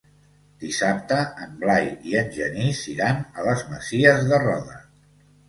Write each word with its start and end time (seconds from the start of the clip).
Dissabte 0.61 1.19
en 1.45 1.53
Blai 1.63 1.85
i 2.13 2.17
en 2.23 2.33
Genís 2.39 2.81
iran 2.95 3.21
a 3.43 3.47
les 3.51 3.63
Masies 3.75 4.27
de 4.33 4.43
Roda. 4.49 4.81